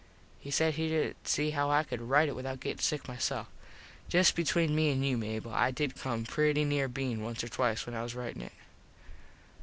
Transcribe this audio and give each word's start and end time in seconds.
He 0.39 0.49
said 0.49 0.73
he 0.73 0.87
didn't 0.89 1.27
see 1.27 1.51
how 1.51 1.69
I 1.69 1.83
could 1.83 2.01
rite 2.01 2.27
it 2.27 2.35
without 2.35 2.59
gettin 2.59 2.79
sick 2.79 3.07
myself. 3.07 3.45
Just 4.09 4.33
between 4.35 4.73
me 4.73 4.89
an 4.89 5.03
you 5.03 5.15
Mable 5.15 5.53
I 5.53 5.69
did 5.69 5.95
come 5.95 6.23
pretty 6.23 6.63
near 6.65 6.87
being 6.87 7.23
once 7.23 7.43
or 7.43 7.49
twice 7.49 7.85
when 7.85 7.93
I 7.93 8.01
was 8.01 8.15
ritin 8.15 8.41
it. 8.41 8.53